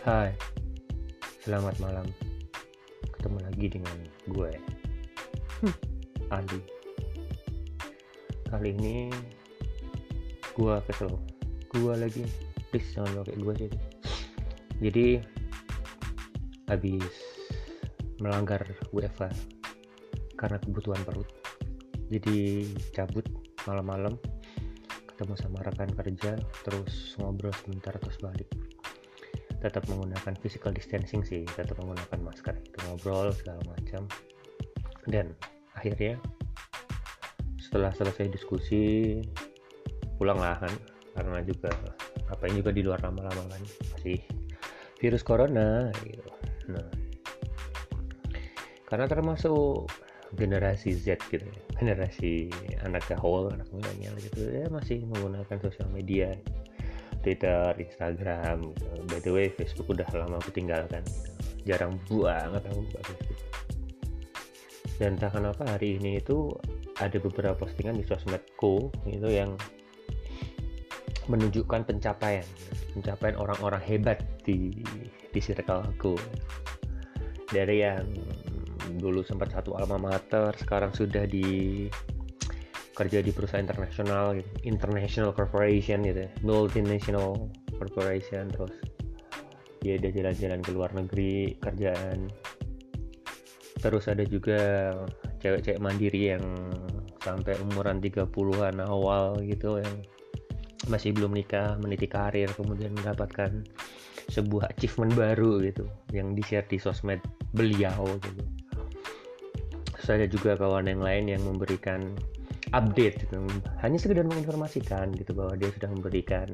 [0.00, 0.32] Hai,
[1.44, 2.08] selamat malam.
[3.04, 3.96] Ketemu lagi dengan
[4.32, 4.48] gue,
[5.60, 5.76] hmm,
[6.32, 6.60] Adi.
[8.48, 9.12] Kali ini
[10.56, 11.20] gue kesel.
[11.68, 12.24] Gue lagi,
[12.72, 13.70] please jangan kayak gue sih.
[14.80, 15.06] Jadi
[16.72, 17.12] habis
[18.24, 18.64] melanggar
[18.96, 19.28] WFA
[20.40, 21.28] karena kebutuhan perut.
[22.08, 23.28] Jadi cabut
[23.68, 24.16] malam-malam
[25.12, 28.48] ketemu sama rekan kerja terus ngobrol sebentar terus balik
[29.60, 34.08] tetap menggunakan physical distancing sih tetap menggunakan masker itu ngobrol segala macam.
[35.04, 35.36] Dan
[35.76, 36.16] akhirnya
[37.60, 39.16] setelah selesai diskusi
[40.16, 40.72] pulang lahan
[41.14, 41.70] karena juga
[42.32, 43.62] apa ini juga di luar lama-lama kan
[43.96, 44.18] masih
[44.98, 46.30] virus corona gitu.
[46.72, 47.10] Nah
[48.90, 49.86] karena termasuk
[50.34, 52.50] generasi Z gitu ya generasi
[52.82, 56.34] anak gaul anak milenial gitu ya masih menggunakan sosial media
[57.20, 58.86] Twitter, Instagram gitu.
[59.08, 61.30] by the way Facebook udah lama aku tinggalkan gitu.
[61.68, 63.40] jarang banget aku buka Facebook
[65.00, 66.52] dan entah kenapa hari ini itu
[67.00, 69.56] ada beberapa postingan di sosmedku itu yang
[71.28, 72.44] menunjukkan pencapaian
[72.92, 74.76] pencapaian orang-orang hebat di
[75.32, 76.20] di circle aku
[77.48, 78.04] dari yang
[78.98, 81.86] dulu sempat satu alma mater sekarang sudah di
[83.00, 84.50] kerja di perusahaan internasional gitu.
[84.68, 86.30] International corporation gitu ya.
[86.44, 87.48] multinational
[87.80, 88.76] corporation terus
[89.80, 92.28] dia ada jalan-jalan ke luar negeri kerjaan.
[93.80, 94.92] Terus ada juga
[95.40, 96.44] cewek-cewek mandiri yang
[97.24, 99.96] sampai umuran 30-an awal gitu yang
[100.92, 103.64] masih belum nikah meniti karir kemudian mendapatkan
[104.28, 107.20] sebuah achievement baru gitu yang di share di sosmed
[107.56, 108.44] beliau gitu.
[109.96, 112.12] Terus ada juga kawan yang lain yang memberikan
[112.70, 113.42] update gitu.
[113.82, 116.48] hanya sekedar menginformasikan gitu bahwa dia sudah memberikan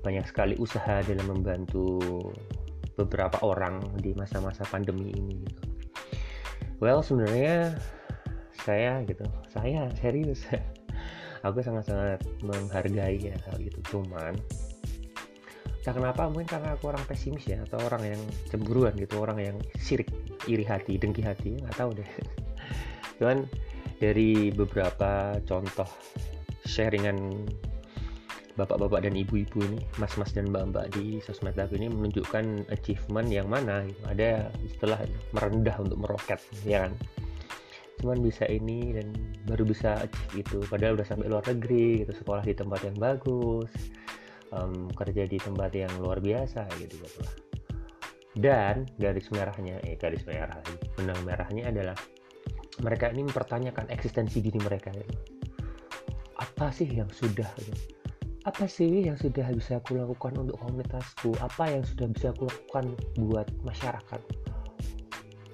[0.00, 2.00] banyak sekali usaha dalam membantu
[2.94, 5.62] beberapa orang di masa-masa pandemi ini gitu.
[6.78, 7.74] well sebenarnya
[8.64, 10.46] saya gitu saya serius
[11.46, 14.32] aku sangat-sangat menghargai ya hal itu cuman
[15.84, 19.56] tak kenapa mungkin karena aku orang pesimis ya atau orang yang cemburuan gitu orang yang
[19.76, 20.08] sirik
[20.48, 22.08] iri hati dengki hati nggak tahu deh
[23.20, 23.44] cuman
[23.98, 25.88] dari beberapa contoh
[26.64, 27.46] sharingan
[28.54, 33.82] bapak-bapak dan ibu-ibu ini, mas-mas dan mbak-mbak di sosmed aku ini menunjukkan achievement yang mana
[33.86, 34.02] gitu.
[34.06, 34.30] Ada
[34.70, 35.00] setelah
[35.34, 36.94] merendah untuk meroket, ya kan?
[37.98, 39.10] Cuman bisa ini dan
[39.46, 40.58] baru bisa achieve itu.
[40.70, 43.70] Padahal udah sampai luar negeri, gitu, sekolah di tempat yang bagus,
[44.54, 47.22] um, kerja di tempat yang luar biasa gitu gitu.
[48.34, 50.58] Dan garis merahnya, eh garis merah,
[50.98, 51.94] benang merahnya adalah
[52.82, 55.06] mereka ini mempertanyakan eksistensi diri mereka ya.
[56.42, 57.46] apa sih yang sudah
[58.44, 61.32] apa sih yang sudah bisa aku lakukan untuk komunitasku?
[61.40, 64.20] Apa yang sudah bisa aku lakukan buat masyarakat?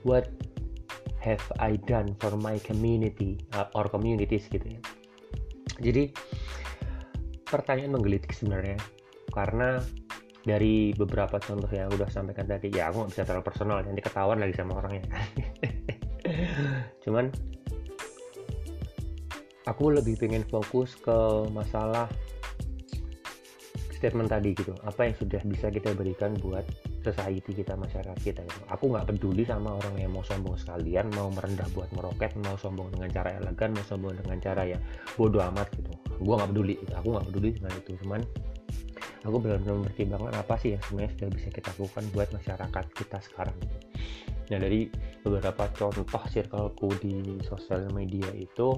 [0.02, 0.26] What
[1.22, 4.80] have I done for my community uh, or communities gitu ya?
[5.78, 6.10] Jadi
[7.46, 8.82] pertanyaan menggelitik sebenarnya
[9.30, 9.78] karena
[10.42, 14.40] dari beberapa contoh yang udah sampaikan tadi ya aku nggak bisa terlalu personal nanti ketahuan
[14.40, 15.04] lagi sama orangnya
[17.04, 17.32] cuman
[19.68, 21.18] aku lebih pengen fokus ke
[21.52, 22.08] masalah
[24.00, 26.64] statement tadi gitu apa yang sudah bisa kita berikan buat
[27.04, 28.60] society kita masyarakat kita gitu.
[28.72, 32.88] aku nggak peduli sama orang yang mau sombong sekalian mau merendah buat meroket mau sombong
[32.96, 34.80] dengan cara elegan mau sombong dengan cara yang
[35.20, 36.94] bodoh amat gitu gue nggak peduli gitu.
[36.96, 38.20] aku nggak peduli dengan itu cuman
[39.20, 43.56] aku benar-benar mempertimbangkan apa sih yang sebenarnya sudah bisa kita lakukan buat masyarakat kita sekarang
[43.60, 43.76] gitu.
[44.50, 44.90] Nah dari
[45.22, 48.74] beberapa contoh circleku di sosial media itu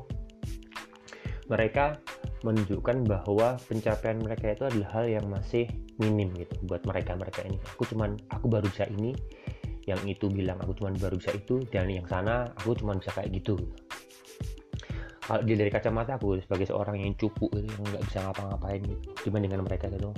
[1.48, 1.96] mereka
[2.42, 5.66] menunjukkan bahwa pencapaian mereka itu adalah hal yang masih
[5.98, 7.58] minim gitu buat mereka mereka ini.
[7.76, 9.14] Aku cuman aku baru bisa ini,
[9.86, 13.30] yang itu bilang aku cuman baru bisa itu, dan yang sana aku cuman bisa kayak
[13.36, 13.58] gitu.
[15.22, 19.40] Kalau dari kacamata aku sebagai seorang yang cupu gitu, yang nggak bisa ngapa-ngapain gitu, cuman
[19.46, 20.10] dengan mereka gitu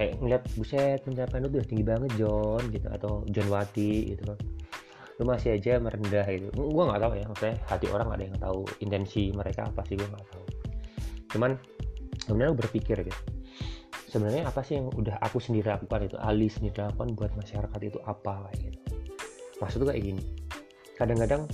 [0.00, 4.38] kayak ngeliat buset pencapaian itu udah tinggi banget John gitu atau John Wati gitu kan.
[5.20, 6.48] Lu masih aja merendah gitu.
[6.56, 10.08] Gue nggak tahu ya maksudnya hati orang ada yang tahu intensi mereka apa sih gue
[10.08, 10.44] nggak tahu.
[11.36, 11.60] Cuman
[12.24, 13.20] sebenarnya berpikir gitu
[14.10, 17.98] sebenarnya apa sih yang udah aku sendiri lakukan itu Ali sendiri lakukan buat masyarakat itu
[18.02, 18.78] apa gitu.
[19.62, 20.24] Maksud kayak gini
[20.98, 21.46] kadang-kadang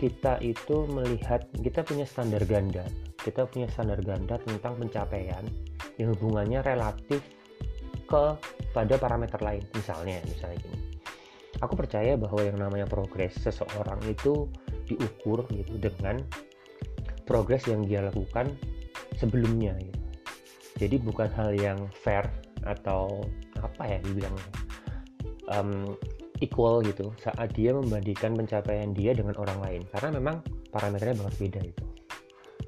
[0.00, 2.82] kita itu melihat kita punya standar ganda
[3.22, 5.46] kita punya standar ganda tentang pencapaian
[6.00, 7.20] yang hubungannya relatif
[8.08, 8.24] ke
[8.72, 10.78] pada parameter lain misalnya misalnya gini.
[11.62, 14.50] Aku percaya bahwa yang namanya progres seseorang itu
[14.88, 16.18] diukur gitu dengan
[17.24, 18.50] progres yang dia lakukan
[19.16, 20.00] sebelumnya gitu.
[20.82, 22.26] Jadi bukan hal yang fair
[22.66, 23.22] atau
[23.62, 24.34] apa ya dibilang
[25.54, 25.94] um,
[26.42, 29.82] equal gitu saat dia membandingkan pencapaian dia dengan orang lain.
[29.94, 30.42] Karena memang
[30.74, 31.91] parameternya banget beda itu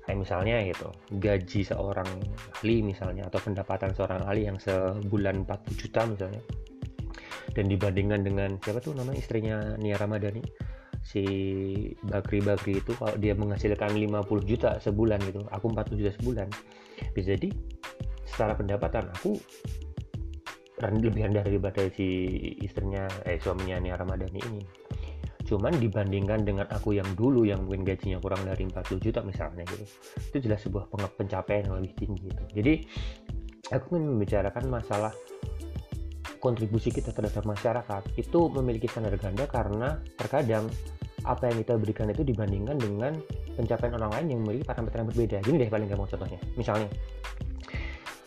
[0.05, 2.09] kayak misalnya gitu gaji seorang
[2.61, 6.43] ahli misalnya atau pendapatan seorang ahli yang sebulan 40 juta misalnya.
[7.55, 10.43] Dan dibandingkan dengan siapa tuh nama istrinya Nia Ramadhani
[11.05, 11.25] si
[12.01, 16.49] Bakri Bakri itu kalau dia menghasilkan 50 juta sebulan gitu aku 40 juta sebulan.
[17.17, 17.49] Bisa jadi
[18.29, 19.39] secara pendapatan aku
[20.85, 22.29] lebih rendah daripada si
[22.61, 24.84] istrinya eh suaminya Nia Ramadhani ini
[25.45, 29.85] cuman dibandingkan dengan aku yang dulu yang mungkin gajinya kurang dari 40 juta misalnya gitu
[30.33, 30.89] itu jelas sebuah
[31.21, 32.75] pencapaian yang lebih tinggi gitu jadi
[33.73, 35.13] aku ingin membicarakan masalah
[36.45, 40.69] kontribusi kita terhadap masyarakat itu memiliki standar ganda karena terkadang
[41.25, 43.17] apa yang kita berikan itu dibandingkan dengan
[43.57, 45.37] pencapaian orang lain yang memiliki parameter yang berbeda.
[45.41, 46.41] Gini deh paling gampang contohnya.
[46.53, 46.89] Misalnya,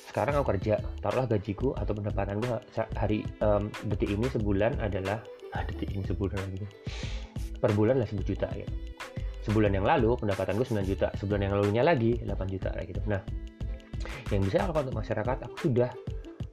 [0.09, 2.57] sekarang aku kerja taruhlah gajiku atau pendapatan gue
[2.97, 5.21] hari um, detik ini sebulan adalah
[5.65, 6.67] detik ini sebulan lagi.
[7.57, 8.73] Per bulan lah 10 juta gitu.
[9.49, 11.07] Sebulan yang lalu pendapatan gue 9 juta.
[11.17, 13.01] Sebulan yang lalunya lagi 8 juta gitu.
[13.09, 13.21] Nah
[14.29, 15.37] yang bisa aku untuk masyarakat?
[15.47, 15.89] Aku sudah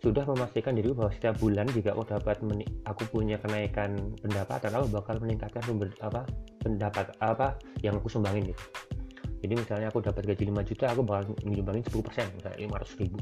[0.05, 2.37] sudah memastikan diri bahwa setiap bulan jika aku dapat
[2.85, 6.29] aku punya kenaikan pendapatan aku bakal meningkatkan sumber apa
[6.61, 8.65] pendapat apa yang aku sumbangin gitu.
[9.45, 13.19] Jadi misalnya aku dapat gaji 5 juta aku bakal nyumbangin 10 persen misalnya 500 ribu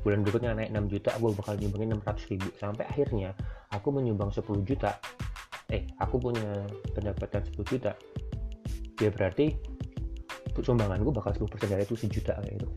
[0.00, 2.48] bulan berikutnya naik 6 juta aku bakal nyumbangin 600 ribu.
[2.56, 3.30] Sampai akhirnya
[3.72, 4.96] aku menyumbang 10 juta.
[5.70, 6.64] Eh aku punya
[6.96, 7.92] pendapatan 10 juta.
[9.00, 9.56] Ya berarti
[10.60, 12.68] sumbangan gue bakal 10 persen dari itu sejuta kayak gitu.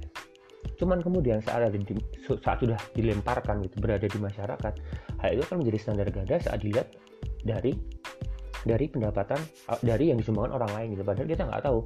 [0.84, 4.74] Cuman kemudian saat ada di, saat sudah dilemparkan gitu berada di masyarakat
[5.20, 6.88] hal itu akan menjadi standar ganda saat dilihat
[7.44, 7.76] dari
[8.64, 11.04] dari pendapatan uh, dari yang disumbangkan orang lain gitu.
[11.04, 11.80] Padahal kita nggak tahu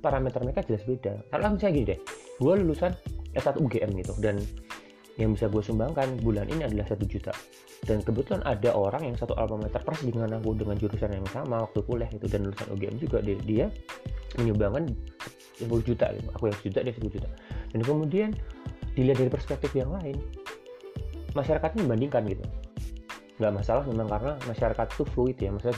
[0.00, 1.14] parameter mereka jelas beda.
[1.28, 2.00] Kalau misalnya gini deh
[2.38, 2.92] gue lulusan
[3.36, 4.14] S1 UGM gitu.
[4.20, 4.40] Dan
[5.18, 7.34] yang bisa gue sumbangkan bulan ini adalah satu juta.
[7.82, 11.62] Dan kebetulan ada orang yang satu alma mater persis dengan aku dengan jurusan yang sama
[11.66, 13.66] waktu kuliah itu dan lulusan UGM juga dia, dia
[14.38, 14.94] menyumbangkan
[15.58, 16.26] 10 juta gitu.
[16.34, 17.28] Aku yang juta dia 10 juta.
[17.74, 18.30] Dan kemudian
[18.94, 20.18] dilihat dari perspektif yang lain
[21.34, 22.44] masyarakatnya membandingkan gitu.
[23.38, 25.50] Nggak masalah memang karena masyarakat itu fluid ya.
[25.54, 25.76] Maksudnya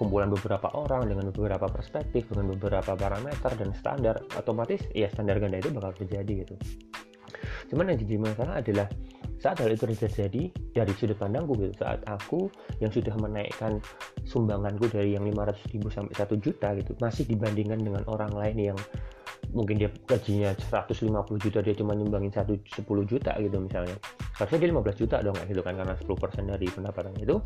[0.00, 5.60] kumpulan beberapa orang dengan beberapa perspektif dengan beberapa parameter dan standar otomatis ya standar ganda
[5.60, 6.56] itu bakal terjadi gitu.
[7.68, 8.88] Cuman yang jadi masalah adalah
[9.40, 12.48] saat hal itu terjadi dari sudut pandangku gitu saat aku
[12.80, 13.80] yang sudah menaikkan
[14.24, 18.78] sumbanganku dari yang 500 ribu sampai 1 juta gitu masih dibandingkan dengan orang lain yang
[19.56, 21.00] mungkin dia gajinya 150
[21.40, 23.96] juta dia cuma nyumbangin 1, 10 juta gitu misalnya.
[24.36, 27.36] Harusnya dia 15 juta dong gitu kan karena 10% dari pendapatan itu.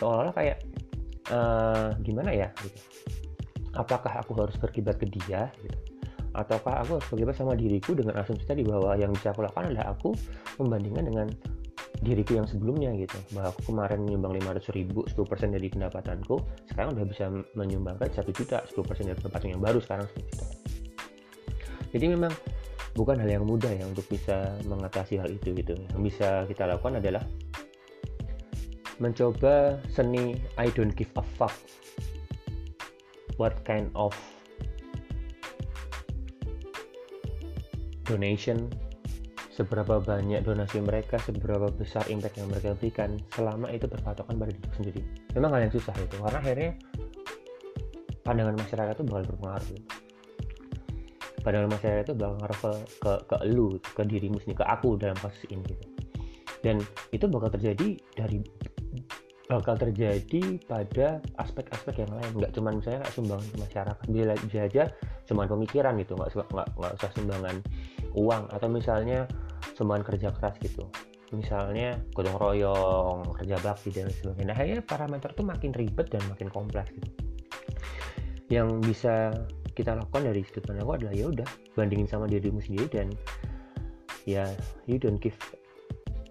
[0.00, 0.56] Seolah-olah kayak
[1.30, 2.78] uh, gimana ya gitu.
[3.76, 5.76] apakah aku harus berkibat ke dia gitu.
[6.36, 9.96] Ataukah aku harus berkibat sama diriku dengan asumsi tadi bahwa yang bisa aku lakukan adalah
[9.96, 10.12] aku
[10.60, 11.26] membandingkan dengan
[12.04, 13.16] diriku yang sebelumnya gitu.
[13.32, 16.36] Bahwa aku kemarin menyumbang 500 ribu 10% dari pendapatanku
[16.68, 17.24] sekarang udah bisa
[17.56, 20.46] menyumbangkan 1 juta 10% dari pendapatan yang baru sekarang 1 juta.
[21.96, 22.32] Jadi memang
[22.92, 25.72] bukan hal yang mudah ya untuk bisa mengatasi hal itu gitu.
[25.96, 27.24] Yang bisa kita lakukan adalah
[28.98, 31.52] mencoba seni I don't give a fuck
[33.36, 34.16] what kind of
[38.08, 38.70] donation
[39.56, 44.72] seberapa banyak donasi mereka, seberapa besar impact yang mereka berikan selama itu berpatokan pada diri
[44.76, 45.00] sendiri.
[45.32, 46.70] Memang hal yang susah itu, karena akhirnya
[48.20, 49.68] pandangan masyarakat itu bakal berpengaruh.
[49.72, 49.96] Gitu
[51.46, 55.14] pandangan masyarakat itu bakal ngaruh ke, ke, ke lu ke dirimu sendiri ke aku dalam
[55.22, 55.86] kasus ini gitu
[56.66, 56.82] dan
[57.14, 58.42] itu bakal terjadi dari
[59.46, 62.30] bakal terjadi pada aspek-aspek yang lain.
[62.42, 64.06] Nggak cuma misalnya sumbangan ke masyarakat.
[64.10, 64.84] Bisa, bisa aja
[65.30, 66.18] cuma pemikiran gitu.
[66.18, 67.56] Nggak nggak nggak usah sumbangan
[68.18, 68.42] uang.
[68.50, 69.30] Atau misalnya
[69.78, 70.84] sumbangan kerja keras gitu.
[71.34, 74.50] Misalnya gotong royong kerja bakti dan sebagainya.
[74.50, 77.08] Nah akhirnya parameter itu makin ribet dan makin kompleks gitu.
[78.50, 79.14] Yang bisa
[79.76, 83.06] kita lakukan dari sudut pandang adalah ya udah bandingin sama dirimu sendiri dan
[84.24, 84.48] ya
[84.88, 85.36] you don't give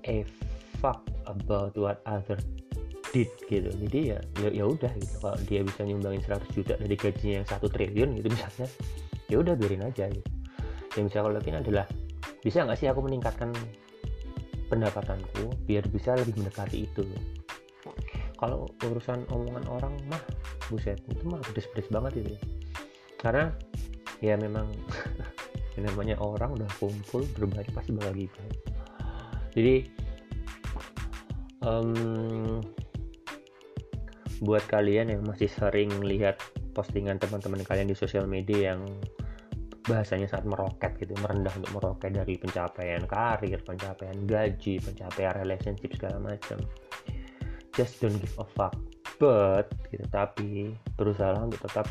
[0.09, 0.25] a
[0.81, 2.41] fuck about what other
[3.15, 3.71] did gitu.
[3.71, 5.15] Jadi ya ya, ya udah gitu.
[5.23, 8.67] Kalau dia bisa nyumbangin 100 juta dari gajinya yang satu triliun gitu misalnya
[9.31, 10.31] ya udah biarin aja gitu.
[10.99, 11.85] Yang bisa aku lakukan adalah
[12.43, 13.55] bisa nggak sih aku meningkatkan
[14.67, 17.07] pendapatanku biar bisa lebih mendekati itu?
[18.35, 20.19] Kalau urusan omongan orang mah
[20.67, 22.41] buset itu mah pedes-pedes banget itu ya.
[23.15, 23.45] Karena
[24.19, 24.67] ya memang
[25.83, 28.39] namanya orang udah kumpul berbagi pasti bakal gitu
[29.55, 29.75] jadi
[31.63, 32.59] um,
[34.43, 36.39] buat kalian yang masih sering lihat
[36.75, 38.83] postingan teman-teman kalian di sosial media yang
[39.85, 46.17] bahasanya sangat meroket gitu merendah untuk meroket dari pencapaian karir pencapaian gaji pencapaian relationship segala
[46.17, 46.57] macam.
[47.77, 48.73] Just don't give a fuck.
[49.21, 51.87] But gitu tapi berusaha untuk tetap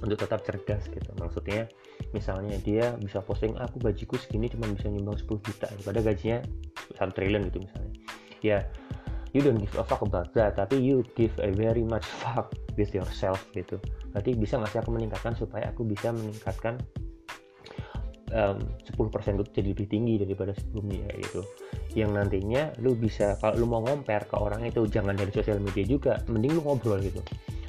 [0.00, 1.10] untuk tetap cerdas gitu.
[1.20, 1.68] Maksudnya
[2.16, 6.40] misalnya dia bisa posting aku gajiku segini cuma bisa nyumbang 10 juta pada gajinya
[6.98, 7.92] 1 triliun gitu misalnya.
[8.40, 8.58] Ya
[9.34, 12.94] you don't give a fuck about that tapi you give a very much fuck with
[12.94, 13.82] yourself gitu.
[14.14, 16.78] Berarti bisa nggak sih aku meningkatkan supaya aku bisa meningkatkan
[18.30, 21.42] um, 10% itu jadi lebih tinggi daripada sebelumnya gitu.
[21.98, 25.82] Yang nantinya lu bisa kalau lu mau compare ke orang itu jangan dari sosial media
[25.82, 27.18] juga mending lu ngobrol gitu.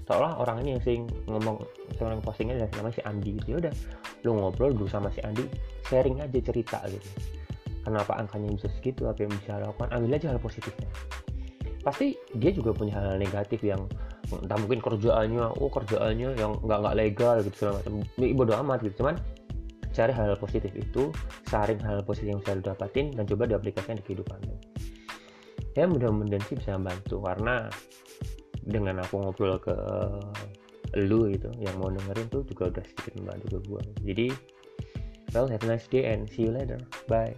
[0.05, 1.65] Seolah orang ini yang sering ngomong
[1.97, 3.57] seorang postingnya dari namanya si Andi gitu.
[3.57, 3.73] Ya udah
[4.21, 5.49] lu ngobrol dulu sama si Andi
[5.89, 7.09] sharing aja cerita gitu.
[7.81, 10.89] Kenapa angkanya bisa segitu apa yang bisa lakukan ambil aja hal positifnya
[11.85, 13.85] pasti dia juga punya hal, -hal negatif yang
[14.25, 17.93] entah mungkin kerjaannya oh kerjaannya yang nggak nggak legal gitu segala macam.
[18.33, 19.05] Bodo amat gitu.
[19.05, 19.15] Cuman
[19.93, 21.13] cari hal, hal positif itu
[21.47, 24.41] saring hal, hal positif yang bisa dapatin dan coba diaplikasikan di kehidupan
[25.75, 27.19] ya mudah-mudahan sih bisa membantu.
[27.19, 27.67] Karena
[28.65, 29.75] dengan aku ngobrol ke
[30.95, 34.27] lu gitu yang mau dengerin tuh juga udah sedikit membantu ke gue jadi
[35.35, 36.79] well have a nice day and see you later.
[37.11, 37.35] Bye